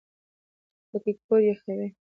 پکۍ 0.89 1.13
کور 1.25 1.39
یخوي 1.49 1.87